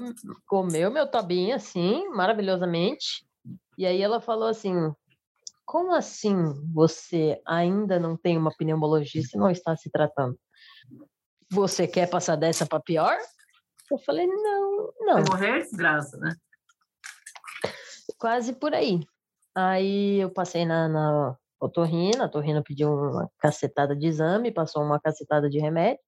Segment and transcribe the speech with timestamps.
[0.46, 3.24] comeu meu tobinho assim, maravilhosamente.
[3.78, 4.74] E aí ela falou assim:
[5.66, 6.34] como assim
[6.72, 10.38] você ainda não tem uma pneumologista e não está se tratando?
[11.50, 13.18] Você quer passar dessa para pior?
[13.90, 15.24] Eu falei, não, não.
[15.24, 16.34] Vai morrer desgraça, né?
[18.16, 19.00] Quase por aí.
[19.54, 25.00] Aí eu passei na, na otorrina, a otorrina pediu uma cacetada de exame, passou uma
[25.00, 26.00] cacetada de remédio.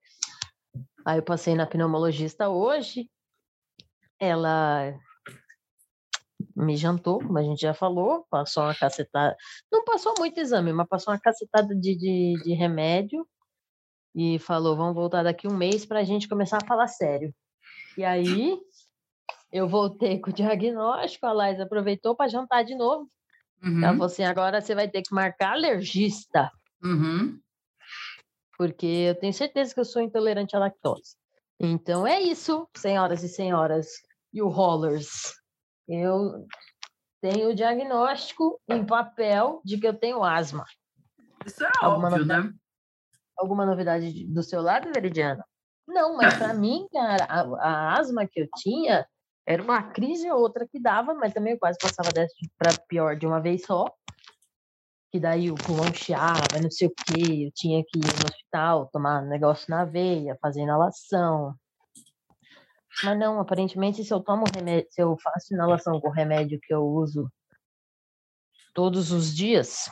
[1.05, 3.11] Aí eu passei na pneumologista hoje.
[4.21, 4.95] Ela
[6.59, 9.37] me jantou, como a gente já falou, passou uma cacetada.
[9.71, 13.27] Não passou muito exame, mas passou uma cacetada de, de, de remédio
[14.15, 17.33] e falou: vamos voltar daqui um mês para a gente começar a falar sério.
[17.97, 18.59] E aí
[19.53, 23.09] eu voltei com o diagnóstico, a Laís aproveitou para jantar de novo.
[23.63, 23.79] Uhum.
[23.83, 26.51] Ela falou assim: agora você vai ter que marcar alergista.
[26.83, 27.39] Uhum.
[28.57, 31.17] Porque eu tenho certeza que eu sou intolerante à lactose.
[31.61, 33.89] Então é isso, senhoras e senhores,
[34.33, 35.39] e o rollers.
[35.89, 36.47] Eu
[37.21, 40.65] tenho o diagnóstico em papel de que eu tenho asma.
[41.47, 42.55] Isso é alguma óbvio, novidade, né?
[43.37, 45.45] Alguma novidade do seu lado, Veridiana?
[45.87, 49.07] Não, mas para mim, cara, a, a, asma que eu tinha
[49.47, 53.17] era uma crise ou outra que dava, mas também eu quase passava dessa para pior
[53.17, 53.87] de uma vez só.
[55.11, 58.91] Que daí o pulmão chiava, não sei o quê, eu tinha que ir no hospital,
[58.93, 61.55] tomar negócio na veia, fazer inalação,
[63.05, 66.85] mas não, aparentemente, se eu tomo remédio, se eu faço inalação com remédio que eu
[66.85, 67.31] uso
[68.75, 69.91] todos os dias,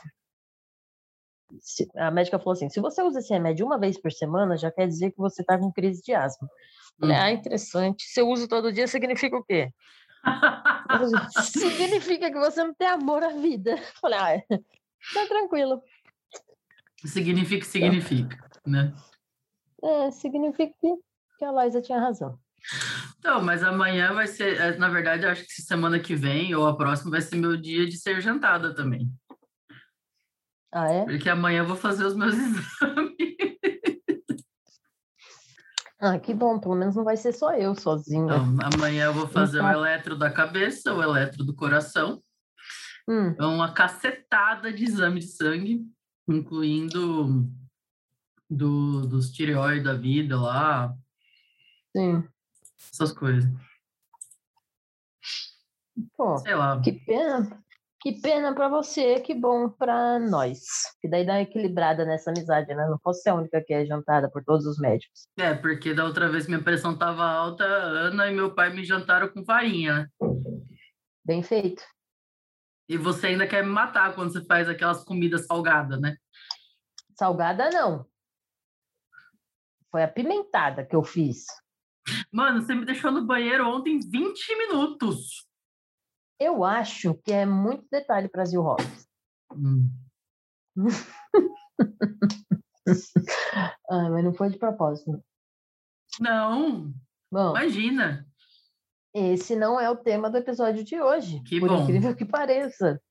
[1.95, 4.87] a médica falou assim: se você usa esse remédio uma vez por semana, já quer
[4.87, 6.47] dizer que você está com crise de asma.
[7.01, 7.11] Hum.
[7.11, 8.03] Ah, interessante.
[8.03, 9.71] Se eu uso todo dia, significa o quê?
[11.53, 13.77] significa que você não tem amor à vida.
[14.01, 14.59] Falei, ah,
[15.13, 15.81] tá tranquilo.
[17.05, 18.93] Significa, significa, né?
[19.83, 20.73] É, significa
[21.37, 22.37] que a Liza tinha razão.
[23.19, 26.75] Então, mas amanhã vai ser, é, na verdade, acho que semana que vem ou a
[26.75, 29.09] próxima vai ser meu dia de ser jantada também.
[30.71, 31.05] Ah, é?
[31.05, 33.17] Porque amanhã eu vou fazer os meus exames.
[35.99, 38.23] Ah, que bom, pelo menos não vai ser só eu sozinha.
[38.23, 42.21] Então, amanhã eu vou fazer o eletro da cabeça, o eletro do coração.
[43.09, 43.33] Hum.
[43.39, 45.81] Uma cacetada de exame de sangue,
[46.29, 47.49] incluindo
[48.49, 50.93] do, dos tireoides da vida lá.
[51.95, 52.23] Sim
[52.91, 53.49] essas coisas.
[56.15, 56.79] Pô, Sei lá.
[56.81, 57.63] Que pena.
[57.99, 60.59] Que pena para você, que bom para nós.
[61.01, 62.87] Que daí dá uma equilibrada nessa amizade, né?
[62.87, 65.27] Não posso ser a única que é jantada por todos os médicos.
[65.37, 69.27] É, porque da outra vez minha pressão tava alta, Ana e meu pai me jantaram
[69.29, 70.07] com farinha, né?
[71.25, 71.83] Bem feito.
[72.87, 76.15] E você ainda quer me matar quando você faz aquelas comidas salgadas, né?
[77.17, 78.05] Salgada não.
[79.91, 81.45] Foi apimentada que eu fiz.
[82.31, 85.45] Mano, você me deixou no banheiro ontem 20 minutos.
[86.39, 88.83] Eu acho que é muito detalhe Brasil Rock.
[89.53, 89.91] Hum.
[93.89, 95.21] ah, mas não foi de propósito.
[96.19, 96.93] Não.
[97.31, 98.27] Bom, imagina.
[99.13, 101.41] Esse não é o tema do episódio de hoje.
[101.43, 101.83] Que por bom.
[101.83, 103.01] incrível que pareça.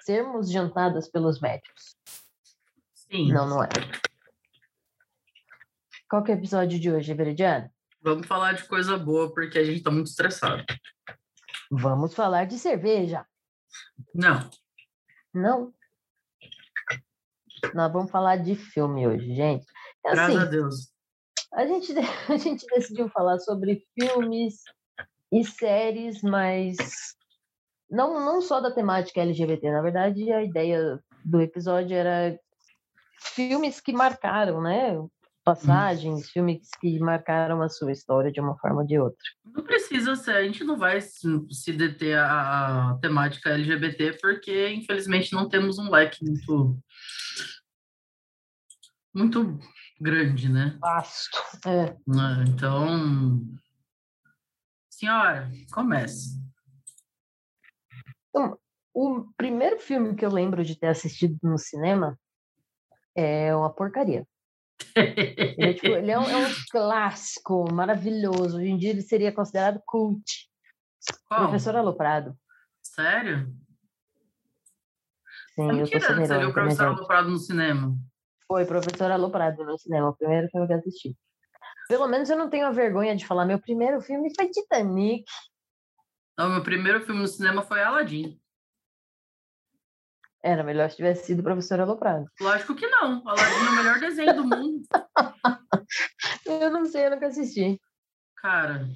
[0.00, 1.96] Sermos jantadas pelos médicos.
[2.94, 3.32] Sim.
[3.32, 3.68] Não, não é.
[6.08, 7.72] Qual que é o episódio de hoje, Veridiana?
[8.00, 10.64] Vamos falar de coisa boa, porque a gente está muito estressado.
[11.70, 13.26] Vamos falar de cerveja.
[14.14, 14.50] Não.
[15.34, 15.74] Não?
[17.74, 19.66] Nós vamos falar de filme hoje, gente.
[20.04, 20.92] É Graças assim, a Deus.
[21.52, 21.92] A gente,
[22.32, 24.62] a gente decidiu falar sobre filmes
[25.32, 26.76] e séries, mas
[27.90, 29.70] não, não só da temática LGBT.
[29.70, 32.38] Na verdade, a ideia do episódio era
[33.18, 34.96] filmes que marcaram, né?
[35.46, 39.22] Passagens, filmes que marcaram a sua história de uma forma ou de outra.
[39.44, 45.32] Não precisa ser, a gente não vai se deter a, a temática LGBT, porque infelizmente
[45.32, 46.76] não temos um leque muito
[49.14, 49.56] muito
[50.00, 50.76] grande, né?
[50.80, 51.38] Vasto.
[51.64, 51.96] É.
[52.04, 53.40] Né, então,
[54.90, 56.42] senhora, comece.
[58.30, 58.58] Então,
[58.92, 62.18] o primeiro filme que eu lembro de ter assistido no cinema
[63.14, 64.26] é uma porcaria.
[64.94, 68.58] Ele, é, tipo, ele é, um, é, um, clássico maravilhoso.
[68.58, 70.48] Hoje em dia ele seria considerado cult.
[71.28, 71.40] Qual?
[71.42, 72.36] Professor Aloprado.
[72.82, 73.52] Sério?
[75.54, 77.96] Sim, tá eu tô tirando, você viu o Professor Aloprado no cinema?
[78.46, 81.16] Foi Professor Aloprado no cinema, o primeiro filme que eu assisti.
[81.88, 83.44] Pelo menos eu não tenho a vergonha de falar.
[83.44, 85.24] Meu primeiro filme foi Titanic.
[86.36, 88.38] Não, meu primeiro filme no cinema foi Aladdin.
[90.42, 92.26] Era melhor se tivesse sido Professor Aloprado.
[92.40, 93.22] Lógico que não.
[93.26, 94.82] Aladdin é o melhor desenho do mundo.
[96.46, 97.80] eu não sei, eu nunca assisti.
[98.36, 98.86] Cara,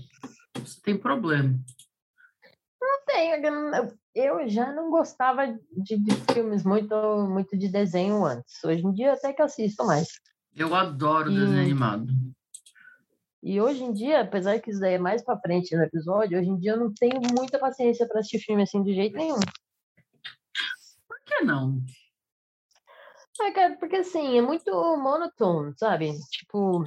[0.54, 1.58] você tem problema.
[2.80, 3.96] Não tenho.
[4.14, 6.94] Eu já não gostava de, de, filmes muito,
[7.28, 8.62] muito de desenho antes.
[8.64, 10.08] Hoje em dia até que assisto mais.
[10.54, 12.06] Eu adoro e, desenho animado.
[13.42, 16.48] E hoje em dia, apesar que isso daí é mais pra frente no episódio, hoje
[16.48, 19.40] em dia eu não tenho muita paciência para assistir filme assim de jeito nenhum.
[21.30, 21.80] Que não?
[23.40, 26.12] Ah, cara, porque assim, é muito monotônico, sabe?
[26.30, 26.84] Tipo,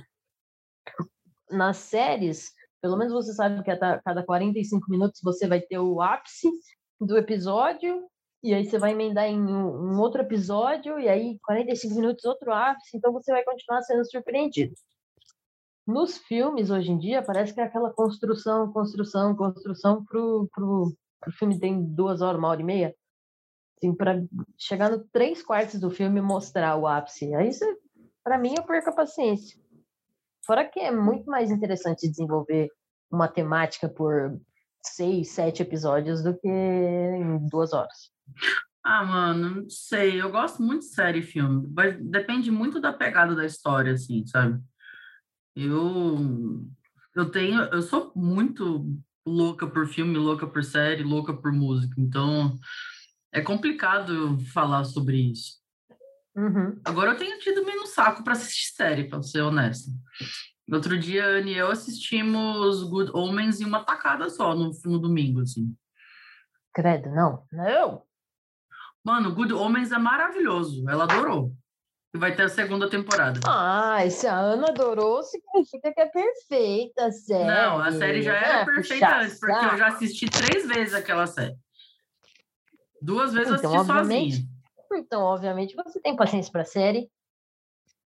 [1.50, 2.52] nas séries,
[2.82, 6.52] pelo menos você sabe que a cada 45 minutos você vai ter o ápice
[7.00, 8.06] do episódio,
[8.44, 12.98] e aí você vai emendar em um outro episódio, e aí 45 minutos outro ápice,
[12.98, 14.74] então você vai continuar sendo surpreendido.
[15.88, 21.32] Nos filmes, hoje em dia, parece que é aquela construção, construção, construção pro, pro, pro
[21.34, 22.96] filme tem duas horas, uma hora e meia.
[23.78, 24.24] Assim, para
[24.58, 27.34] chegar no três quartos do filme e mostrar o ápice.
[27.36, 27.50] Aí,
[28.24, 29.60] para mim, eu perco a paciência.
[30.46, 32.70] Fora que é muito mais interessante desenvolver
[33.12, 34.40] uma temática por
[34.86, 38.12] seis, sete episódios do que em duas horas.
[38.84, 40.22] Ah, mano, não sei.
[40.22, 41.68] Eu gosto muito de série e filme.
[41.74, 44.62] Mas depende muito da pegada da história, assim, sabe?
[45.56, 46.66] Eu,
[47.16, 48.86] eu tenho, eu sou muito
[49.26, 51.96] louca por filme, louca por série, louca por música.
[51.98, 52.58] Então,
[53.34, 55.62] é complicado falar sobre isso.
[56.36, 56.80] Uhum.
[56.86, 59.92] Agora eu tenho tido menos saco para assistir série, para ser honesta.
[60.72, 65.42] Outro dia, Anne e eu assistimos Good Omens em uma tacada só, no, no domingo,
[65.42, 65.76] assim.
[66.74, 67.46] Credo, não.
[67.52, 68.04] Não!
[69.04, 70.88] Mano, Good Omens é maravilhoso.
[70.90, 71.54] Ela adorou.
[72.16, 73.40] E vai ter a segunda temporada.
[73.46, 77.46] Ah, se a Ana adorou, significa que é perfeita a série.
[77.46, 81.26] Não, a série já era é, perfeita antes, porque eu já assisti três vezes aquela
[81.26, 81.58] série.
[83.04, 84.48] Duas vezes então, eu assisti sozinha.
[84.94, 87.12] Então, obviamente, você tem paciência para série.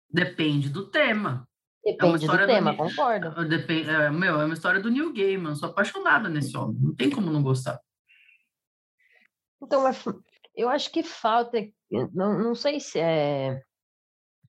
[0.10, 1.46] Depende do tema.
[1.84, 2.78] Depende é do tema, do...
[2.78, 3.50] concordo.
[3.50, 5.56] Depende, é, meu, é uma história do Neil Gaiman.
[5.56, 6.78] Sou apaixonada nesse homem.
[6.80, 7.82] Não tem como não gostar.
[9.62, 9.84] Então,
[10.56, 11.58] eu acho que falta.
[12.14, 13.62] Não, não sei se é.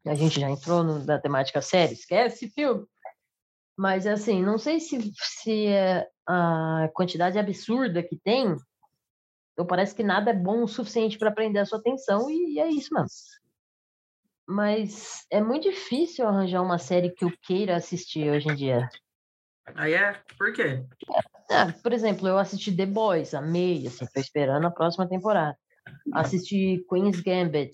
[0.06, 2.86] A gente já entrou no, na temática série, esquece filme.
[3.76, 8.56] Mas, assim, não sei se, se é a quantidade absurda que tem.
[9.58, 12.68] Então, parece que nada é bom o suficiente para prender a sua atenção, e, é
[12.68, 13.08] isso mesmo
[14.50, 18.88] mas é muito difícil arranjar uma série que eu queira assistir hoje em dia.
[19.74, 20.18] Aí é?
[20.38, 20.82] Por quê?
[21.50, 25.54] É, por exemplo, eu assisti The Boys, amei, assim, tô esperando a próxima temporada.
[26.14, 27.72] Assisti Queen's Gambit,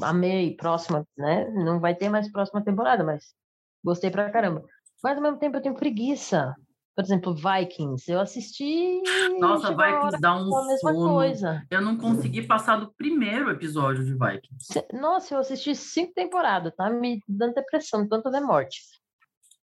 [0.00, 1.50] amei, próxima, né?
[1.50, 3.34] Não vai ter mais próxima temporada, mas
[3.82, 4.64] gostei pra caramba.
[5.02, 6.54] Mas ao mesmo tempo eu tenho preguiça
[6.98, 9.00] por exemplo, Vikings, eu assisti.
[9.38, 11.12] Nossa, Vikings dá um a mesma sono.
[11.12, 11.64] coisa.
[11.70, 14.84] Eu não consegui passar do primeiro episódio de Vikings.
[14.92, 18.80] Nossa, eu assisti cinco temporadas, tá me dando depressão, tanto de morte.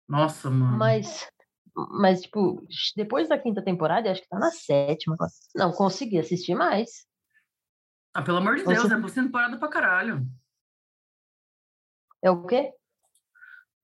[0.07, 0.77] Nossa, mano.
[0.77, 1.29] Mas,
[1.75, 2.65] mas, tipo,
[2.95, 5.17] depois da quinta temporada, acho que tá na sétima.
[5.53, 7.05] Não consegui assistir mais.
[8.13, 8.93] Ah, pelo amor de Deus, Você...
[8.93, 10.25] é por temporada pra caralho.
[12.21, 12.71] É o quê?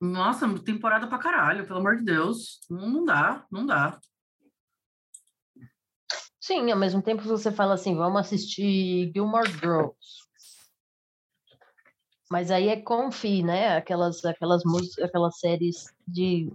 [0.02, 2.58] Nossa, temporada pra caralho, pelo amor de Deus.
[2.68, 4.00] Não, não dá, não dá.
[6.40, 9.94] Sim, ao mesmo tempo você fala assim, vamos assistir Gilmore Girls.
[12.28, 13.76] Mas aí é confi, né?
[13.76, 16.52] Aquelas, aquelas músicas, aquelas séries de,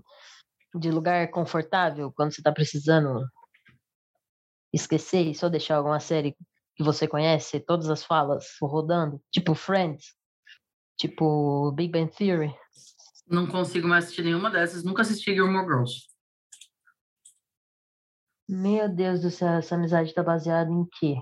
[0.76, 3.26] de lugar confortável, quando você tá precisando
[4.74, 6.36] esquecer e só deixar alguma série
[6.76, 10.18] que você conhece, todas as falas rodando, tipo Friends,
[10.98, 12.54] tipo Big Bang Theory.
[13.30, 14.84] Não consigo mais assistir nenhuma dessas.
[14.84, 16.08] Nunca assisti Gilmore Girls.
[18.48, 21.22] Meu Deus do céu, essa amizade tá baseada em quê?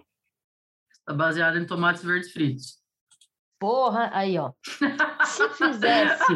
[1.03, 2.79] Tá baseada em tomates verdes fritos.
[3.59, 4.53] Porra, aí ó.
[4.63, 6.33] Se fizesse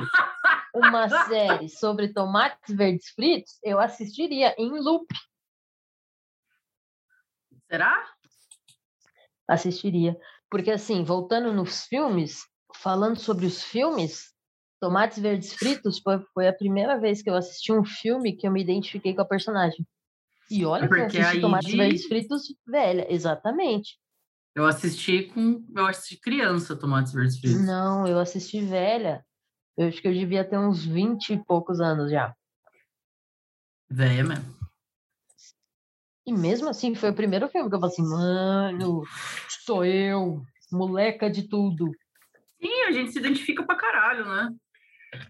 [0.73, 5.05] uma série sobre tomates verdes fritos, eu assistiria em loop.
[7.69, 8.03] Será?
[9.47, 10.19] Assistiria.
[10.49, 14.33] Porque assim, voltando nos filmes, falando sobre os filmes,
[14.79, 18.51] Tomates Verdes Fritos foi, foi a primeira vez que eu assisti um filme que eu
[18.51, 19.85] me identifiquei com a personagem.
[20.49, 23.99] E olha que eu assisti Tomates de- Verdes Fritos velha, exatamente.
[24.55, 25.63] Eu assisti com.
[25.75, 27.61] Eu assisti criança tomates verdes fritos.
[27.65, 29.23] Não, eu assisti velha.
[29.77, 32.33] Eu acho que eu devia ter uns 20 e poucos anos já.
[33.89, 34.57] Véia mesmo.
[36.25, 39.03] E mesmo assim, foi o primeiro filme que eu falei assim, mano,
[39.65, 41.89] sou eu, moleca de tudo.
[42.61, 44.53] Sim, a gente se identifica pra caralho, né?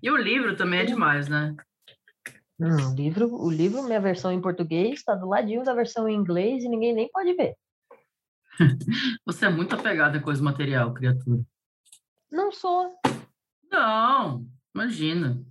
[0.01, 1.55] E o livro também é demais, né?
[2.59, 6.15] Hum, o livro, o livro, minha versão em português, está do ladinho da versão em
[6.15, 7.55] inglês e ninguém nem pode ver.
[9.25, 11.41] Você é muito apegada a coisa material, criatura.
[12.29, 12.93] Não sou.
[13.71, 14.45] Não,
[14.75, 15.41] imagina.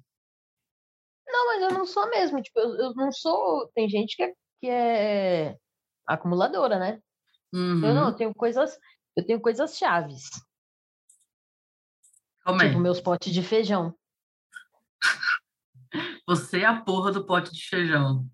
[1.26, 2.42] Não, mas eu não sou mesmo.
[2.42, 3.70] Tipo, eu, eu não sou.
[3.74, 5.56] Tem gente que é, que é
[6.06, 7.00] acumuladora, né?
[7.52, 7.84] Uhum.
[7.84, 8.78] Eu não, eu tenho coisas.
[9.16, 10.28] Eu tenho coisas chaves.
[12.44, 12.68] Calma aí.
[12.68, 13.94] Tipo, meus potes de feijão.
[16.26, 18.26] Você é a porra do pote de feijão.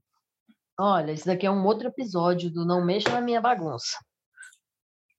[0.78, 3.96] Olha, esse daqui é um outro episódio do Não Mexa na Minha Bagunça.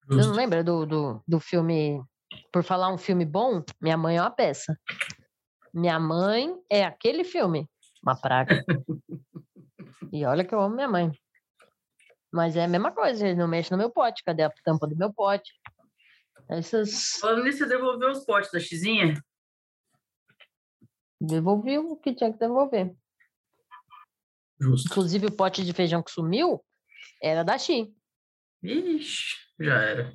[0.08, 2.04] Você não lembra do, do, do filme.
[2.52, 4.78] Por falar um filme bom, Minha Mãe é uma peça.
[5.74, 7.70] Minha mãe é aquele filme.
[8.02, 8.64] Uma praga.
[10.12, 11.12] e olha que eu amo minha mãe.
[12.32, 14.24] Mas é a mesma coisa, ele não mexe no meu pote.
[14.24, 15.52] Cadê a tampa do meu pote?
[16.50, 17.18] Essas.
[17.20, 19.22] Falando nisso, você devolveu os potes da Xizinha?
[21.28, 22.96] Devolvi o que tinha que devolver.
[24.60, 24.88] Justo.
[24.88, 26.64] Inclusive, o pote de feijão que sumiu
[27.22, 27.94] era da Xi.
[28.64, 30.14] Ixi, já era.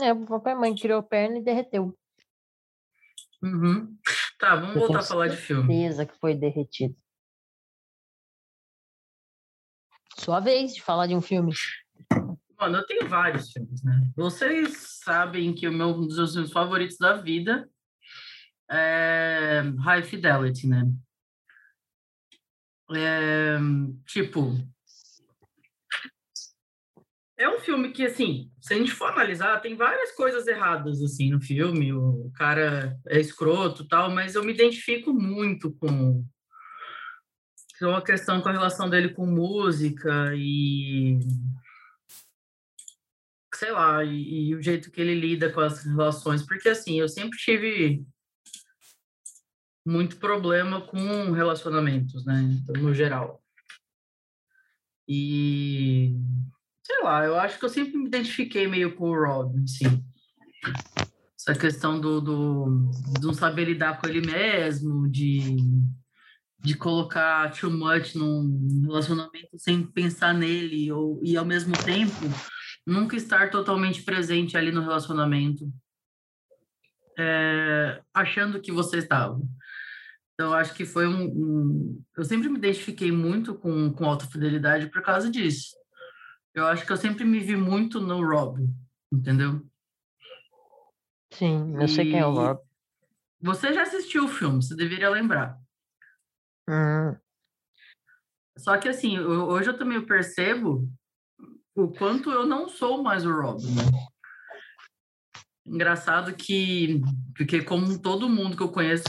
[0.00, 1.96] É, o papai e a mãe criou perna e derreteu.
[3.42, 3.96] Uhum.
[4.38, 5.74] Tá, vamos Eu voltar a falar de filme.
[5.74, 6.96] Certeza que foi derretido.
[10.18, 11.52] Sua vez de falar de um filme.
[12.58, 14.10] Mano, eu tenho vários filmes, né?
[14.16, 17.70] Vocês sabem que o meu, um dos meus favoritos da vida
[18.70, 20.84] é High Fidelity, né?
[22.90, 23.58] É,
[24.06, 24.56] tipo,
[27.38, 31.30] é um filme que, assim, se a gente for analisar, tem várias coisas erradas, assim,
[31.30, 31.92] no filme.
[31.92, 36.24] O cara é escroto tal, mas eu me identifico muito com
[37.78, 41.20] com uma questão com a relação dele com música e
[43.54, 47.08] sei lá, e, e o jeito que ele lida com as relações, porque assim, eu
[47.08, 48.04] sempre tive
[49.88, 53.42] muito problema com relacionamentos, né, então, no geral.
[55.08, 56.14] E
[56.82, 60.04] sei lá, eu acho que eu sempre me identifiquei meio com o Rob, assim.
[61.34, 62.90] Essa questão do, do,
[63.22, 65.56] não saber lidar com ele mesmo, de,
[66.58, 72.26] de colocar too much num relacionamento sem pensar nele, ou, e ao mesmo tempo
[72.86, 75.72] nunca estar totalmente presente ali no relacionamento,
[77.18, 79.40] é, achando que você estava.
[80.40, 84.86] Então, acho que foi um, um, Eu sempre me identifiquei muito com, com alta fidelidade
[84.88, 85.76] por causa disso.
[86.54, 88.60] Eu acho que eu sempre me vi muito no Rob,
[89.12, 89.66] entendeu?
[91.32, 92.60] Sim, eu sei quem é o E Rob.
[93.40, 95.58] Você já assistiu o filme, você deveria lembrar.
[96.68, 97.16] Hum,
[98.56, 100.88] Só que assim, eu- hoje eu também percebo
[101.74, 103.82] o quanto eu não sou mais o Rob, né?
[105.66, 107.00] Engraçado que,
[107.36, 109.04] porque como todo mundo que eu conheço,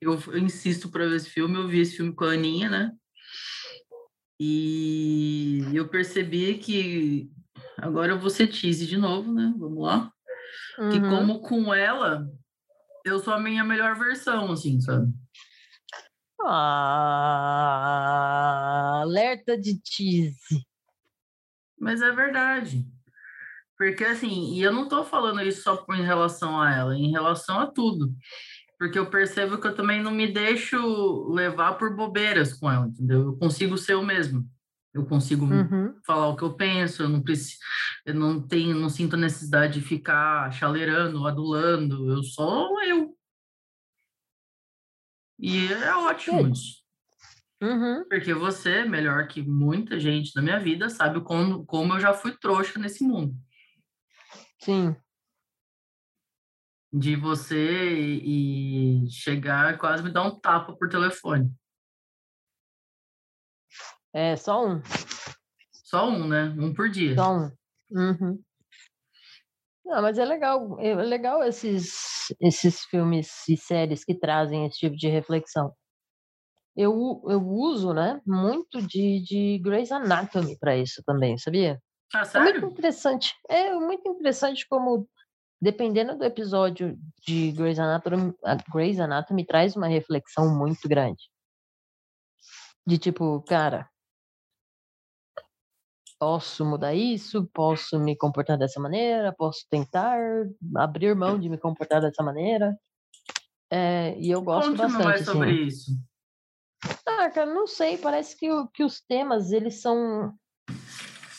[0.00, 2.92] eu, eu insisto para ver esse filme, eu vi esse filme com a Aninha, né?
[4.40, 7.28] E eu percebi que
[7.76, 9.52] agora eu vou ser tease de novo, né?
[9.56, 10.12] Vamos lá.
[10.76, 11.10] Que uhum.
[11.10, 12.30] como com ela,
[13.04, 15.12] eu sou a minha melhor versão, assim, sabe?
[16.40, 17.40] Ah,
[19.02, 20.64] alerta de tease.
[21.80, 22.86] Mas é verdade.
[23.76, 27.58] Porque assim, e eu não tô falando isso só em relação a ela, em relação
[27.60, 28.12] a tudo.
[28.78, 33.22] Porque eu percebo que eu também não me deixo levar por bobeiras com ela, entendeu?
[33.22, 34.48] Eu consigo ser eu mesmo.
[34.94, 35.94] Eu consigo Uhum.
[36.06, 37.58] falar o que eu penso, eu não preciso,
[38.06, 42.10] eu não tenho, não sinto a necessidade de ficar chaleirando, adulando.
[42.10, 43.14] Eu sou eu.
[45.38, 46.78] E é ótimo isso.
[47.60, 48.04] Uhum.
[48.08, 52.32] Porque você, melhor que muita gente da minha vida, sabe como, como eu já fui
[52.36, 53.34] trouxa nesse mundo.
[54.60, 54.96] Sim.
[56.92, 61.50] De você e, e chegar e quase me dar um tapa por telefone.
[64.12, 64.82] É, só um.
[65.70, 66.44] Só um, né?
[66.58, 67.14] Um por dia.
[67.14, 67.50] Só um.
[67.90, 68.42] Uhum.
[69.84, 74.96] Não, mas é legal, é legal esses, esses filmes e séries que trazem esse tipo
[74.96, 75.72] de reflexão.
[76.76, 81.80] Eu, eu uso, né, muito de, de Grey's Anatomy para isso também, sabia?
[82.14, 82.70] Ah, É muito sério?
[82.70, 83.34] interessante.
[83.48, 85.08] É muito interessante como,
[85.60, 88.34] dependendo do episódio de Grey's Anatomy,
[88.72, 91.30] Grey's Anatomy traz uma reflexão muito grande.
[92.86, 93.88] De tipo, cara,
[96.18, 100.18] posso mudar isso, posso me comportar dessa maneira, posso tentar
[100.76, 102.78] abrir mão de me comportar dessa maneira.
[103.70, 105.62] É, e eu gosto Conte-me bastante, mais sobre assim.
[105.62, 105.90] isso.
[107.06, 110.32] Ah, cara, não sei, parece que, que os temas, eles são,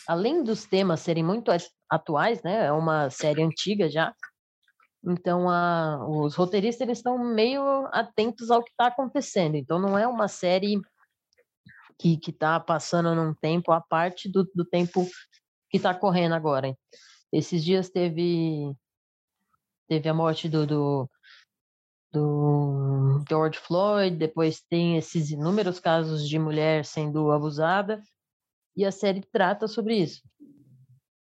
[0.09, 4.11] além dos temas serem muito at- atuais, né, é uma série antiga já,
[5.05, 10.07] então a, os roteiristas, eles estão meio atentos ao que está acontecendo, então não é
[10.07, 10.81] uma série
[11.99, 15.05] que, que tá passando num tempo à parte do, do tempo
[15.69, 16.75] que está correndo agora.
[17.31, 18.73] Esses dias teve,
[19.87, 21.09] teve a morte do, do
[22.11, 28.01] do George Floyd, depois tem esses inúmeros casos de mulher sendo abusada,
[28.79, 30.21] e a série trata sobre isso.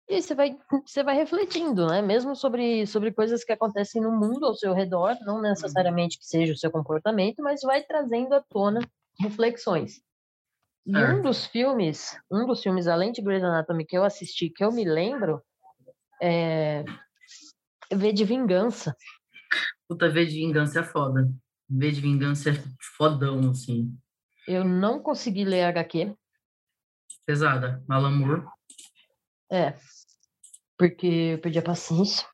[0.07, 2.03] E você vai, você vai refletindo, né?
[2.03, 6.53] Mesmo sobre, sobre coisas que acontecem no mundo ao seu redor, não necessariamente que seja
[6.53, 8.81] o seu comportamento, mas vai trazendo à tona
[9.19, 10.03] reflexões.
[10.87, 14.63] E um dos filmes, um dos filmes além de Grey's Anatomy que eu assisti, que
[14.63, 15.43] eu me lembro,
[16.23, 16.85] é
[17.91, 18.95] V de Vingança.
[19.89, 21.27] Puta, V de Vingança é foda.
[21.71, 22.53] V de Vingança é
[22.99, 23.91] fodão, assim.
[24.47, 26.15] Eu não consegui ler HQ,
[27.27, 27.83] Pesada.
[27.89, 28.45] Moore.
[29.51, 29.77] É,
[30.79, 32.27] porque eu perdi a paciência.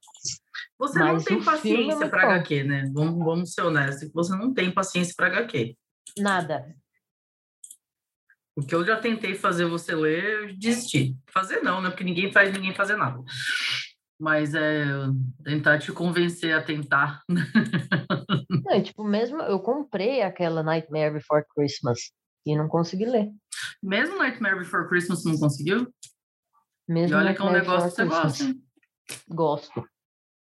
[0.79, 2.35] Você não Mas tem o filme é paciência para.
[2.35, 2.91] HQ, né?
[2.93, 4.11] Vamos, vamos ser honestos.
[4.13, 5.77] Você não tem paciência para HQ.
[6.19, 6.75] Nada.
[8.55, 11.17] O que eu já tentei fazer você ler, eu desisti.
[11.33, 11.89] Fazer não, né?
[11.89, 13.23] Porque ninguém faz ninguém fazer nada.
[14.21, 14.85] Mas é
[15.43, 17.23] tentar te convencer a tentar.
[18.65, 22.13] Não, tipo, mesmo eu comprei aquela Nightmare Before Christmas
[22.45, 23.31] e não consegui ler.
[23.83, 25.93] Mesmo Nightmare Before Christmas não conseguiu?
[26.89, 28.63] E Mesmo olha que é um Nightmare negócio que você gosta, hein?
[29.29, 29.89] Gosto.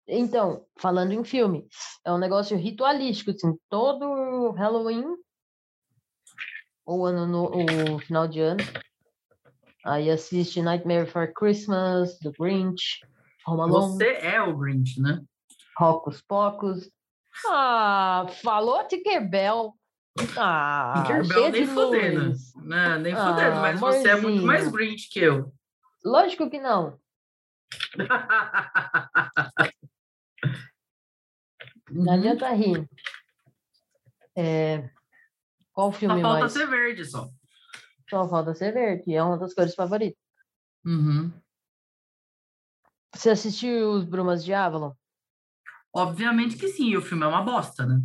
[0.07, 1.67] Então, falando em filme,
[2.05, 5.03] é um negócio ritualístico, assim, todo Halloween
[6.85, 8.63] ou ano no, final de ano.
[9.83, 12.99] Aí assiste Nightmare Before Christmas, The Grinch,
[13.47, 13.97] Home Alone.
[13.97, 15.21] Você é o Grinch, né?
[15.77, 16.89] Rocos Pocos.
[17.47, 19.73] Ah, falou Tinkerbell.
[20.37, 22.25] Ah, Tinkerbell nem de fudendo.
[22.29, 22.55] luz.
[22.55, 22.97] Né?
[22.99, 24.71] Nem Ah, fudendo, mas você é muito mais amorzinho.
[24.89, 25.53] Grinch que eu.
[26.03, 26.99] Lógico que não.
[31.91, 32.19] Não Uhum.
[32.19, 32.89] adianta rir.
[34.35, 34.89] É,
[35.71, 36.51] Qual Só filme falta mais?
[36.51, 37.29] ser verde, só.
[38.09, 40.19] Só falta ser verde, é uma das cores favoritas.
[40.85, 41.31] Uhum.
[43.13, 44.93] Você assistiu Os Brumas de Avalon?
[45.93, 48.01] Obviamente que sim, o filme é uma bosta, né?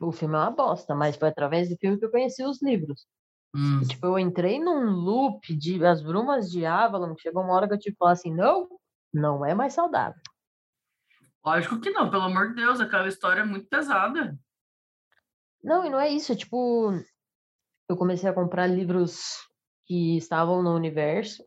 [0.00, 3.06] O filme é uma bosta, mas foi através do filme que eu conheci os livros.
[3.54, 3.82] Hum.
[3.82, 7.74] Tipo, eu entrei num loop de As Brumas de Avalon, que chegou uma hora que
[7.74, 8.68] eu tipo falei assim, não,
[9.12, 10.20] não é mais saudável.
[11.44, 14.38] Lógico que não, pelo amor de Deus, aquela história é muito pesada.
[15.62, 16.92] Não, e não é isso, tipo,
[17.88, 19.36] eu comecei a comprar livros
[19.86, 21.44] que estavam no universo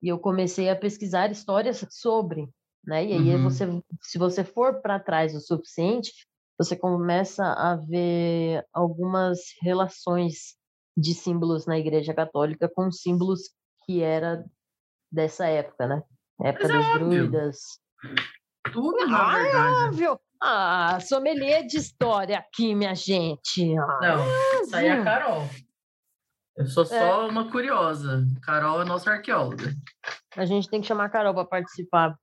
[0.00, 2.48] e eu comecei a pesquisar histórias sobre,
[2.84, 3.04] né?
[3.06, 3.42] E aí Uhum.
[3.42, 3.64] você,
[4.00, 6.12] se você for para trás o suficiente,
[6.58, 10.56] você começa a ver algumas relações
[10.96, 13.50] de símbolos na Igreja Católica com símbolos
[13.84, 14.44] que era
[15.10, 16.02] dessa época, né?
[16.40, 17.58] Época Mas é das druidas.
[18.72, 19.86] Tudo, Ah, é verdade.
[19.88, 20.20] óbvio!
[20.40, 23.76] Ah, sommelier de história aqui, minha gente.
[23.78, 25.04] Ah, Não, isso aí é a Brasil.
[25.04, 25.48] Carol.
[26.56, 28.26] Eu sou só uma curiosa.
[28.42, 29.72] Carol é nossa arqueóloga.
[30.36, 32.14] A gente tem que chamar a Carol para participar.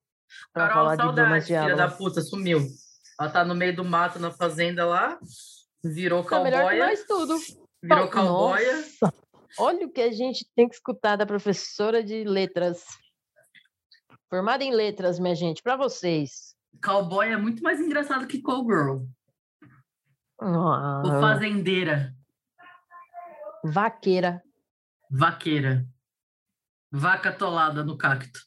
[0.53, 2.59] Para Carol, falar de saudade, de filha da puta, sumiu.
[3.19, 5.19] Ela tá no meio do mato, na fazenda lá,
[5.83, 7.35] virou Tá cowboya, nós tudo.
[7.83, 8.83] virou Nossa, cowboya.
[9.57, 12.85] Olha o que a gente tem que escutar da professora de letras.
[14.29, 16.55] Formada em letras, minha gente, para vocês.
[16.83, 19.03] Cowboy é muito mais engraçado que cowgirl.
[20.39, 22.15] Ah, Ou fazendeira,
[23.65, 24.41] vaqueira.
[25.11, 25.85] vaqueira.
[26.91, 28.39] Vaca atolada no cacto.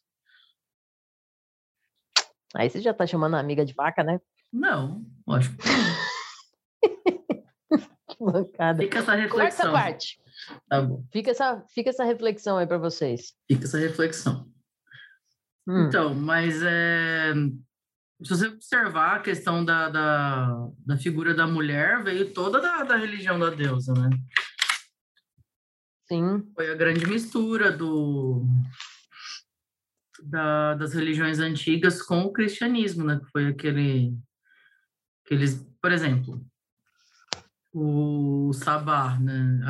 [2.55, 4.19] Aí você já tá chamando a amiga de vaca, né?
[4.53, 5.57] Não, lógico.
[8.09, 8.83] Que bancada.
[8.83, 9.73] Fica essa Quarta reflexão.
[9.73, 10.21] parte.
[10.69, 13.33] Tá bom, Fica essa, fica essa reflexão aí para vocês.
[13.51, 14.47] fica essa reflexão.
[15.67, 17.33] Hum, Então, mas é...
[18.23, 22.97] se você observar a questão da, da, da figura da mulher, veio toda da, da
[22.97, 24.11] religião da deusa, né?
[26.09, 26.43] Sim.
[26.55, 28.45] Foi a grande mistura do,
[30.25, 33.19] da, das religiões antigas com o cristianismo, né?
[33.25, 34.15] Que foi aquele,
[35.33, 36.45] aqueles, por exemplo,
[37.73, 39.61] o sabá, né?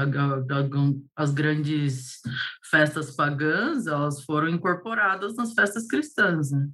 [1.15, 2.21] As grandes
[2.69, 6.69] festas pagãs, elas foram incorporadas nas festas cristãs, né?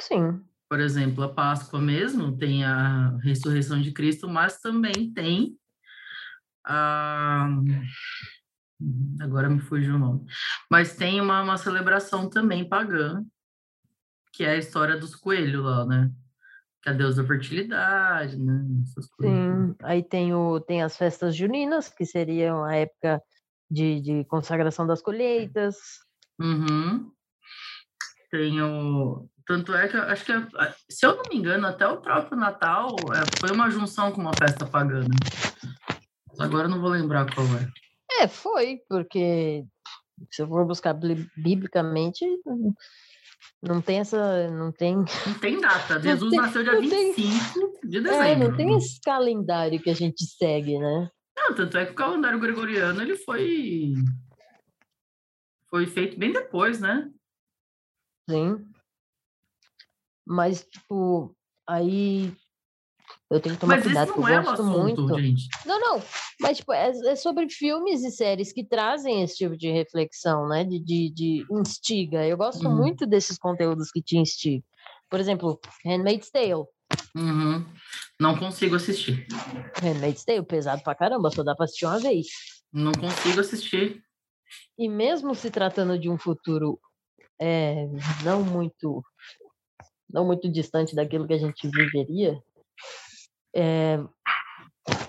[0.00, 0.40] Sim.
[0.68, 5.56] Por exemplo, a Páscoa mesmo tem a ressurreição de Cristo, mas também tem
[6.64, 7.48] a
[9.20, 10.26] agora me fugiu o nome,
[10.70, 13.24] mas tem uma, uma celebração também pagã,
[14.32, 16.12] que é a história dos coelhos lá, né?
[16.86, 18.64] Que é a deusa da fertilidade, né?
[18.84, 19.36] Essas coisas.
[19.36, 23.20] Sim, aí tem, o, tem as festas juninas, que seriam a época
[23.68, 25.76] de, de consagração das colheitas.
[26.40, 27.10] Uhum.
[28.30, 29.28] Tem o...
[29.44, 30.32] Tanto é que eu acho que,
[30.88, 34.36] se eu não me engano, até o próprio Natal é, foi uma junção com uma
[34.38, 35.14] festa pagana.
[36.38, 38.22] Agora eu não vou lembrar qual é.
[38.22, 39.64] É, foi, porque
[40.30, 40.94] se eu for buscar
[41.36, 42.24] biblicamente,
[43.62, 44.50] não tem essa.
[44.50, 44.96] Não tem.
[44.96, 46.00] Não tem data.
[46.02, 48.24] Jesus tem, nasceu dia 25 tem, de dezembro.
[48.24, 51.10] É, não tem esse calendário que a gente segue, né?
[51.36, 53.94] Não, tanto é que o calendário gregoriano ele foi.
[55.68, 57.10] Foi feito bem depois, né?
[58.30, 58.66] Sim.
[60.26, 61.36] Mas, tipo,
[61.68, 62.32] aí
[63.30, 65.18] eu tenho que tomar mas cuidado, porque eu é gosto assunto, muito.
[65.20, 65.48] Gente.
[65.64, 66.02] Não, não.
[66.40, 70.64] Mas tipo, é, é, sobre filmes e séries que trazem esse tipo de reflexão, né?
[70.64, 72.26] De, de, de instiga.
[72.26, 72.76] Eu gosto uhum.
[72.76, 74.64] muito desses conteúdos que te instigam.
[75.08, 76.64] Por exemplo, Handmaid's Tale.
[77.16, 77.64] Uhum.
[78.20, 79.26] Não consigo assistir.
[79.82, 82.26] Handmaid's Tale, pesado pra caramba, só dá pra assistir uma vez.
[82.72, 84.02] Não consigo assistir.
[84.78, 86.78] E mesmo se tratando de um futuro
[87.40, 87.86] é,
[88.24, 89.02] não muito
[90.08, 92.40] não muito distante daquilo que a gente viveria,
[93.54, 93.98] é,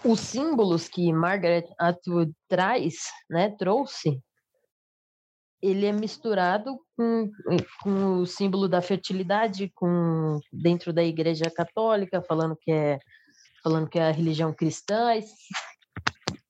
[0.04, 2.96] os símbolos que Margaret Atwood traz,
[3.30, 4.22] né, trouxe,
[5.62, 7.32] ele é misturado com,
[7.82, 13.00] com o símbolo da fertilidade, com dentro da Igreja Católica, falando que é
[13.64, 15.10] falando que é a religião cristã.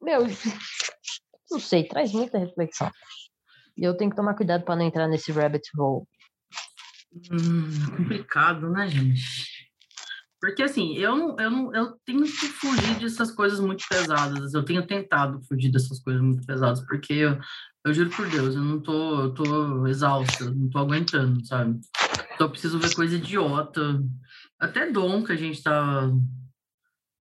[0.01, 0.21] Meu,
[1.49, 2.91] não sei, traz muita reflexão.
[3.77, 6.05] E eu tenho que tomar cuidado para não entrar nesse rabbit hole.
[7.31, 9.21] Hum, complicado, né, gente?
[10.39, 14.53] Porque assim, eu eu eu tenho que fugir dessas coisas muito pesadas.
[14.53, 17.39] Eu tenho tentado fugir dessas coisas muito pesadas, porque eu,
[17.85, 21.79] eu juro por Deus, eu não tô, eu tô exausta, não tô aguentando, sabe?
[22.35, 24.03] Então eu preciso ver coisa idiota.
[24.59, 26.07] Até Dom que a gente tá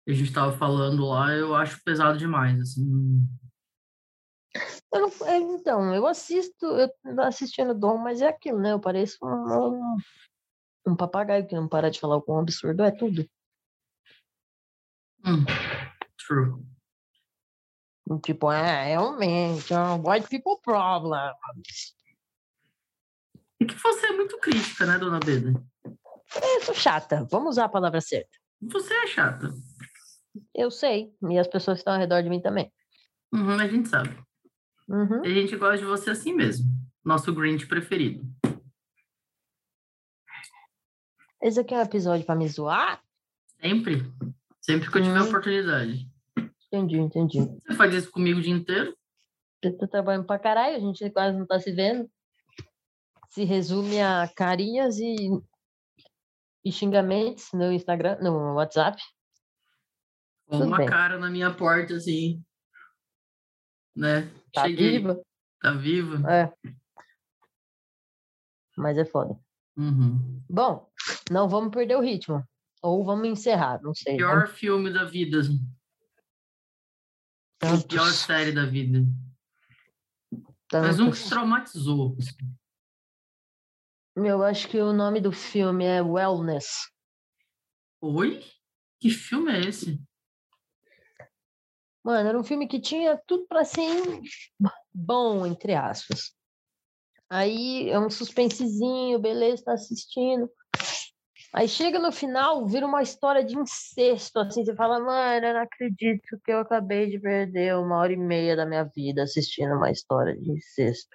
[0.08, 3.28] a gente tava falando lá, eu acho pesado demais, assim.
[4.92, 6.90] Eu não, é, então, eu assisto, eu
[7.22, 8.72] assistindo Dom, mas é aquilo, né?
[8.72, 9.98] Eu pareço um, um
[10.96, 13.28] papagaio que não para de falar o quão absurdo é tudo.
[15.26, 15.46] Hum,
[16.26, 16.64] true.
[18.24, 21.32] Tipo, é, realmente, é um white people problem.
[23.60, 25.54] E que você é muito crítica, né, dona Beda?
[26.42, 27.28] Eu sou chata.
[27.30, 28.38] Vamos usar a palavra certa.
[28.62, 29.54] Você é chata.
[30.56, 31.14] Eu sei.
[31.30, 32.72] E as pessoas que estão ao redor de mim também.
[33.34, 34.18] Uhum, a gente sabe.
[34.88, 35.22] Uhum.
[35.22, 36.66] A gente gosta de você assim mesmo.
[37.04, 38.24] Nosso Grinch preferido.
[41.42, 43.02] Esse aqui é um episódio para me zoar?
[43.62, 44.04] Sempre.
[44.60, 45.28] Sempre que eu tiver hum.
[45.28, 46.10] oportunidade.
[46.68, 47.40] Entendi, entendi.
[47.40, 48.96] Você faz isso comigo o dia inteiro?
[49.62, 52.10] Eu tô trabalhando pra caralho, a gente quase não tá se vendo.
[53.30, 55.16] Se resume a carinhas e,
[56.64, 59.02] e xingamentos no Instagram, no WhatsApp.
[60.46, 60.88] Com uma bem.
[60.88, 62.44] cara na minha porta, assim.
[63.96, 64.30] Né?
[64.54, 65.00] Tá Cheguei.
[65.00, 65.22] viva?
[65.62, 66.32] Tá viva?
[66.32, 66.54] É.
[68.76, 69.40] Mas é foda.
[69.80, 70.44] Uhum.
[70.50, 70.92] Bom,
[71.32, 72.46] não vamos perder o ritmo.
[72.82, 74.18] Ou vamos encerrar, não sei.
[74.18, 74.60] Pior vamos...
[74.60, 75.40] filme da vida.
[77.58, 77.86] Tantos.
[77.86, 79.00] Pior série da vida.
[80.68, 80.88] Tantos.
[80.88, 82.18] Mas um que traumatizou.
[84.18, 86.92] Eu acho que o nome do filme é Wellness.
[88.02, 88.44] Oi?
[89.00, 90.02] Que filme é esse?
[92.04, 94.04] Mano, era um filme que tinha tudo para ser
[94.94, 96.34] bom, entre aspas.
[97.30, 100.50] Aí é um suspensezinho, beleza, tá assistindo.
[101.54, 105.62] Aí chega no final, vira uma história de incesto, assim, você fala, mano, eu não
[105.62, 109.90] acredito que eu acabei de perder uma hora e meia da minha vida assistindo uma
[109.90, 111.10] história de incesto.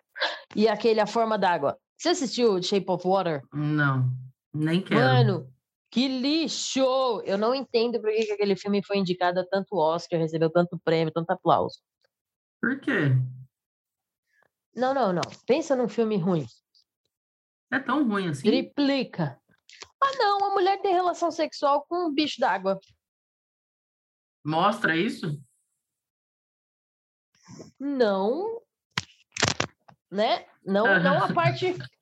[0.57, 1.79] E aquele A Forma d'Água.
[1.97, 3.43] Você assistiu Shape of Water?
[3.53, 4.11] Não,
[4.53, 5.01] nem quero.
[5.01, 5.49] Mano,
[5.89, 7.23] que lixo!
[7.25, 11.13] Eu não entendo por que aquele filme foi indicado a tanto Oscar, recebeu tanto prêmio,
[11.13, 11.79] tanto aplauso.
[12.61, 13.17] Por quê?
[14.77, 15.23] Não, não, não.
[15.47, 16.47] Pensa num filme ruim.
[17.71, 18.43] É tão ruim assim?
[18.43, 19.41] Triplica.
[20.03, 22.79] Ah, não, a mulher tem relação sexual com um bicho d'água.
[24.45, 25.41] Mostra isso?
[27.79, 28.61] Não.
[30.11, 30.47] Né?
[30.65, 31.75] Não, não a parte.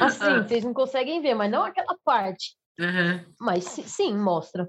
[0.00, 2.56] Assim, vocês não conseguem ver, mas não aquela parte.
[2.80, 3.34] Uhum.
[3.38, 4.66] Mas si- sim, mostra.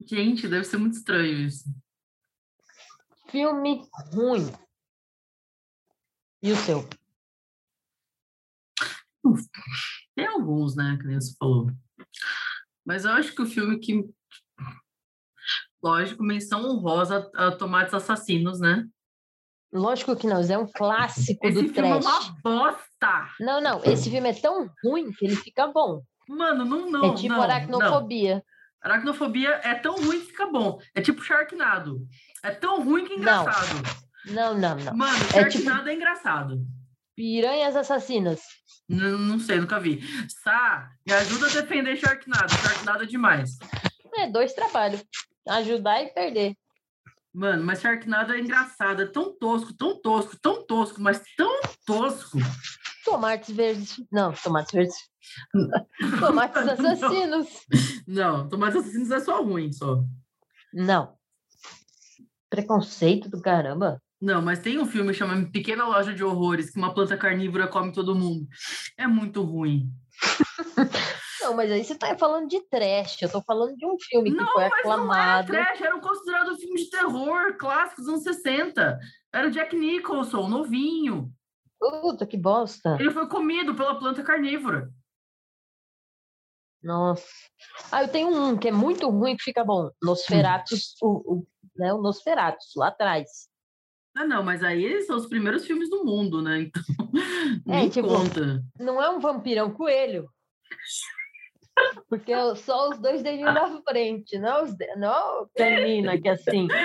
[0.00, 1.64] Gente, deve ser muito estranho isso.
[3.28, 4.52] Filme ruim.
[6.42, 6.88] E o seu?
[10.14, 11.70] Tem alguns, né, que nem você falou.
[12.84, 14.08] Mas eu acho que o filme que.
[15.82, 18.86] Lógico, menção honrosa a Tomates Assassinos, né?
[19.72, 22.28] Lógico que não, é um clássico Esse do filme é trash.
[22.28, 23.28] uma bosta!
[23.40, 26.02] Não, não, esse filme é tão ruim que ele fica bom.
[26.28, 27.12] Mano, não, não.
[27.12, 27.42] é tipo não, Não.
[27.42, 28.44] aracnofobia.
[28.80, 30.78] Aracnofobia é tão ruim que fica bom.
[30.94, 32.06] É tipo Sharknado.
[32.46, 33.42] É tão ruim que é Não.
[33.42, 33.82] engraçado.
[34.26, 34.96] Não, não, não.
[34.96, 36.58] Mano, É tipo- Sharknado é engraçado.
[37.16, 38.40] Piranhas assassinas.
[38.88, 40.00] N- não sei, nunca vi.
[40.44, 42.52] Sá, me ajuda a defender Sharknado.
[42.52, 43.50] Sharknado é demais.
[44.14, 45.04] É, dois trabalhos.
[45.48, 46.54] Ajudar e perder.
[47.34, 49.02] Mano, mas Sharknado é engraçado.
[49.02, 52.38] É tão tosco, tão tosco, tão tosco, mas tão tosco.
[53.04, 53.96] Tomates verdes.
[54.10, 54.96] Não, tomates verdes.
[56.20, 56.72] Tomates Não.
[56.72, 57.48] assassinos.
[58.06, 60.02] Não, Tomates Assassinos é só ruim, só.
[60.72, 61.15] Não.
[62.50, 64.00] Preconceito do caramba.
[64.20, 67.92] Não, mas tem um filme chamado Pequena Loja de Horrores, que uma planta carnívora come
[67.92, 68.46] todo mundo.
[68.96, 69.90] É muito ruim.
[71.42, 73.22] Não, mas aí você tá falando de trash.
[73.22, 75.46] Eu tô falando de um filme que Não, foi mas não era aclamado.
[75.46, 78.98] trash, era um considerado filme de terror clássico dos anos 60.
[79.32, 81.30] Era o Jack Nicholson, novinho.
[81.78, 82.96] Puta, que bosta.
[82.98, 84.90] Ele foi comido pela planta carnívora.
[86.82, 87.26] Nossa.
[87.90, 89.90] Ah, eu tenho um que é muito ruim que fica bom.
[90.02, 91.46] Nosferatus, o, o,
[91.78, 93.48] né, o Nosferatus, lá atrás.
[94.16, 96.70] Ah, não, mas aí são os primeiros filmes do mundo, né?
[97.46, 98.62] Então, nem tipo, conta.
[98.78, 100.28] Não é um vampiro, é um coelho.
[102.08, 104.96] Porque é só os dois dedinhos da frente, não, os de...
[104.96, 106.68] não a canina que é assim.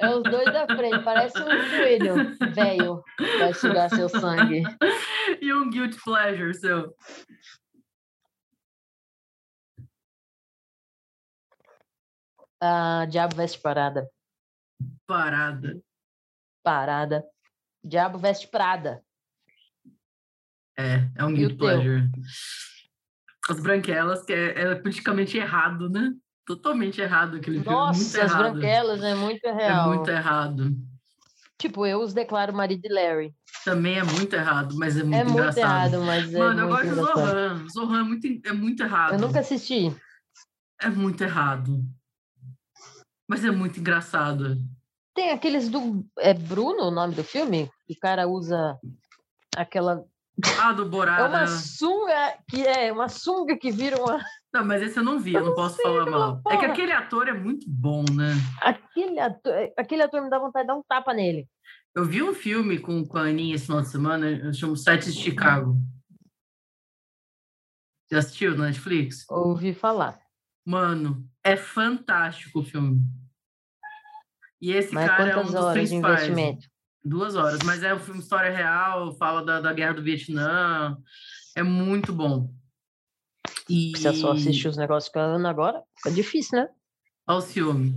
[0.00, 2.14] É os dois da frente, parece um coelho
[2.52, 3.02] velho.
[3.38, 4.62] Vai sugar seu sangue.
[5.40, 6.94] E um guilt pleasure seu.
[12.60, 14.08] Ah, Diabo Veste Parada.
[15.06, 15.80] Parada.
[16.62, 17.24] Parada.
[17.84, 19.02] Diabo Veste Prada.
[20.76, 21.58] É, é um E o guilt teu?
[21.58, 22.10] pleasure.
[23.48, 26.12] As branquelas, que é, é politicamente errado, né?
[26.46, 27.68] Totalmente errado aquele filme.
[27.68, 28.52] muito Nossa, as errado.
[28.52, 29.88] branquelas é muito É real.
[29.88, 30.76] muito errado.
[31.58, 33.34] Tipo, eu os declaro marido de Larry.
[33.64, 35.94] Também é muito errado, mas é muito é muito engraçado.
[35.94, 37.16] errado, mas é Mano, eu gosto de engraçado.
[37.26, 37.68] Zohan.
[37.68, 39.12] Zohan é muito, é muito errado.
[39.14, 39.96] Eu nunca assisti.
[40.80, 41.82] É muito errado.
[43.28, 44.56] Mas é muito engraçado.
[45.14, 46.04] Tem aqueles do.
[46.18, 47.70] É Bruno o nome do filme?
[47.86, 48.78] Que o cara usa
[49.56, 50.04] aquela.
[50.60, 51.46] Ah, do Borá, É uma né?
[51.48, 54.24] sunga que é uma sunga que vira uma.
[54.54, 56.40] Não, mas esse eu não vi, eu não posso falar mal.
[56.46, 56.72] É que porra.
[56.72, 58.34] aquele ator é muito bom, né?
[58.62, 61.48] Aquele ator, aquele ator me dá vontade de dar um tapa nele.
[61.94, 65.10] Eu vi um filme com, com a Aninha esse final de semana, eu chamo Sete
[65.10, 65.76] de Chicago.
[68.10, 69.28] Já assistiu na Netflix?
[69.28, 70.18] Ouvi falar.
[70.68, 73.00] Mano, é fantástico o filme.
[74.60, 76.28] E esse Mas cara é um dos horas principais.
[77.02, 80.94] Duas horas, mas é um filme história real, fala da, da guerra do Vietnã.
[81.56, 82.52] É muito bom.
[83.66, 85.82] E Você só assistir os negócios a Ana agora?
[85.96, 86.68] Fica difícil, né?
[87.26, 87.94] Olha o ciúme.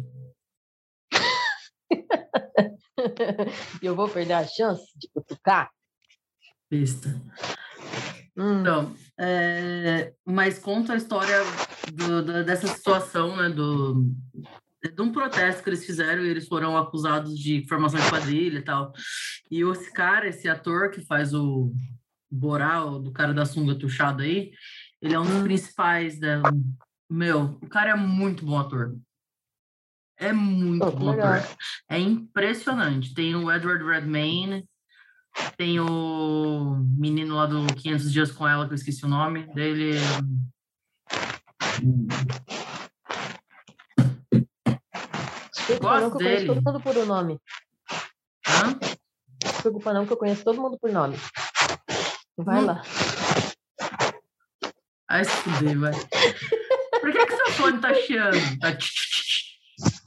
[3.84, 5.70] eu vou perder a chance de cutucar?
[6.70, 7.22] Besta.
[8.38, 11.36] Hum, Então, é, mas conta a história
[11.94, 13.50] do- da- dessa situação, né?
[13.50, 14.06] Do,
[14.84, 18.62] de um protesto que eles fizeram e eles foram acusados de formação de quadrilha e
[18.64, 18.92] tal.
[19.50, 21.72] E esse cara, esse ator que faz o
[22.34, 24.52] Boral, do cara da sunga tuchada aí,
[25.02, 26.42] ele é um dos principais da.
[27.10, 28.96] Meu, o cara é muito bom ator.
[30.18, 31.34] É muito que bom legal.
[31.34, 31.58] ator.
[31.90, 33.14] É impressionante.
[33.14, 34.66] Tem o Edward Redmayne,
[35.58, 39.94] tem o menino lá do 500 Dias com Ela, que eu esqueci o nome dele.
[45.80, 47.40] Gosto não que eu conheço todo mundo por um nome.
[48.48, 48.80] Hã?
[49.44, 51.18] Não se preocupa não que eu conheço todo mundo por nome.
[52.38, 52.66] Vai Hum.
[52.66, 52.84] lá.
[55.10, 55.92] Ai, se fuder, vai.
[57.02, 58.38] Por que, que seu fone tá chiando?
[58.60, 58.70] Tá.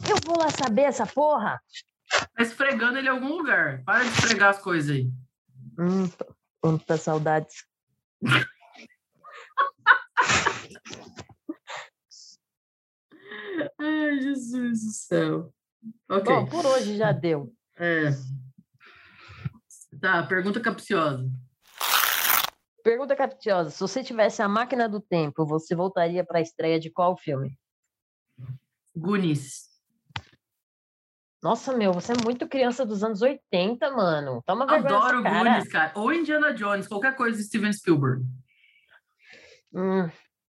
[0.09, 1.61] Eu vou lá saber essa porra.
[2.37, 3.83] tá esfregando ele em algum lugar.
[3.85, 5.11] Para de esfregar as coisas aí.
[5.79, 6.09] Hum,
[6.61, 7.65] quantas saudades.
[13.85, 15.55] Ai, Jesus do céu.
[16.09, 16.25] Ok.
[16.25, 17.53] Bom, por hoje já deu.
[17.77, 18.11] É.
[20.01, 21.31] Tá, pergunta capciosa.
[22.83, 23.71] Pergunta capciosa.
[23.71, 27.59] Se você tivesse a máquina do tempo, você voltaria para a estreia de qual filme?
[28.97, 29.69] Goonies.
[31.43, 34.43] Nossa, meu, você é muito criança dos anos 80, mano.
[34.47, 35.51] Toma vergonha Adoro cara.
[35.51, 35.93] Goonies, cara.
[35.95, 38.25] Ou Indiana Jones, qualquer coisa de Steven Spielberg.
[39.75, 40.09] Hum,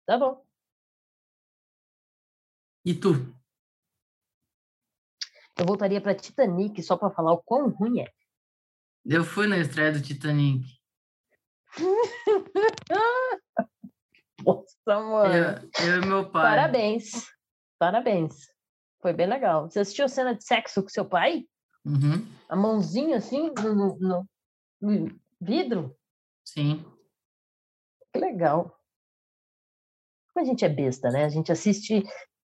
[0.06, 0.44] tá bom.
[2.86, 3.12] E tu?
[5.58, 8.12] Eu voltaria para Titanic só para falar o quão ruim é.
[9.06, 10.66] Eu fui na estreia do Titanic.
[14.44, 15.34] Nossa, mano.
[15.34, 16.42] Eu, eu e meu pai.
[16.44, 17.12] Parabéns.
[17.78, 18.34] Parabéns.
[19.02, 19.70] Foi bem legal.
[19.70, 21.46] Você assistiu a cena de sexo com seu pai?
[21.84, 24.26] Uhum, A mãozinha assim no, no-
[24.80, 25.96] no- vidro?
[26.46, 26.86] sim.
[28.14, 28.78] Que legal.
[30.34, 31.24] Como a gente é besta, né?
[31.26, 32.04] A gente assiste,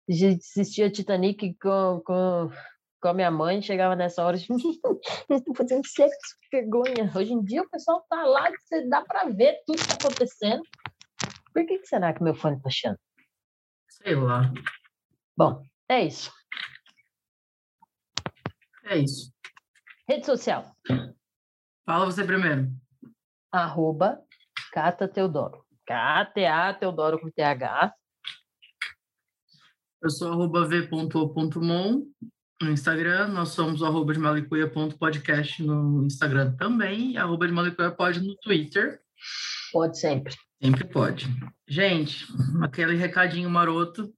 [0.09, 2.49] assistia Titanic com, com,
[3.01, 7.11] com a minha mãe, chegava nessa hora, eles estão fazendo sexo, que vergonha.
[7.15, 10.63] Hoje em dia o pessoal tá lá, você dá pra ver tudo que tá acontecendo.
[11.53, 12.97] Por que, que será que meu fone tá achando?
[13.89, 14.51] Sei lá.
[15.37, 16.31] Bom, é isso.
[18.83, 19.33] É isso.
[20.07, 20.71] Rede social,
[21.85, 22.69] Fala você primeiro.
[23.51, 24.21] arroba
[24.71, 25.65] Cata Teodoro.
[25.87, 27.93] K-A-T-A Teodoro com TH.
[30.01, 32.03] Eu sou arroba v.o.mon
[32.61, 33.27] no Instagram.
[33.29, 37.11] Nós somos arroba de malicuia.podcast no Instagram também.
[37.13, 38.99] E arroba de malicuia pode no Twitter.
[39.71, 40.35] Pode sempre.
[40.61, 41.27] Sempre pode.
[41.67, 42.25] Gente,
[42.61, 44.13] aquele recadinho maroto.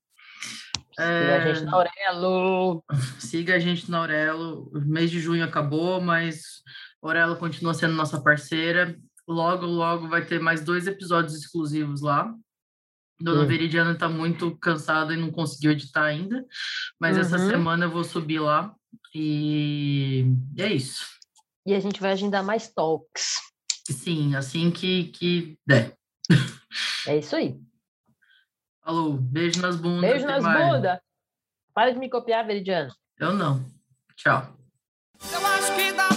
[1.00, 2.84] Siga a gente É, na Aurelo.
[3.20, 4.70] siga a gente na Aurelo.
[4.74, 6.64] O mês de junho acabou, mas
[7.04, 8.98] a Aurelo continua sendo nossa parceira.
[9.28, 12.34] Logo, logo vai ter mais dois episódios exclusivos lá.
[13.20, 13.48] Dona Hum.
[13.48, 16.46] Veridiana está muito cansada e não conseguiu editar ainda,
[17.00, 17.50] mas essa Uhum.
[17.50, 18.74] semana eu vou subir lá
[19.14, 20.26] e
[20.56, 21.06] e é isso.
[21.66, 23.36] E a gente vai agendar mais talks.
[23.90, 25.96] Sim, assim que, que der.
[27.08, 27.60] É isso aí.
[28.84, 30.10] Falou, beijo nas bundas.
[30.10, 31.00] Beijo nas bundas.
[31.74, 32.94] Para de me copiar, Veridiano.
[33.20, 33.66] Eu não.
[34.16, 34.56] Tchau.
[35.32, 36.08] Eu acho que dá